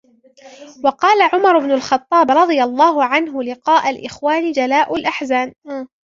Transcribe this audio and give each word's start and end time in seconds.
وَقَالَ 0.83 1.21
عُمَرُ 1.33 1.59
بْنُ 1.59 1.71
الْخَطَّابِ 1.71 2.31
رَضِيَ 2.31 2.63
اللَّهُ 2.63 3.03
عَنْهُ 3.03 3.43
لِقَاءُ 3.43 3.89
الْإِخْوَانِ 3.89 4.51
جَلَاءُ 4.51 4.95
الْأَحْزَانِ 4.95 5.53